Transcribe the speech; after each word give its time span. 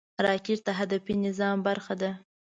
راکټ 0.25 0.59
د 0.67 0.69
هدفي 0.79 1.13
نظام 1.25 1.57
برخه 1.67 1.93
ده 2.01 2.11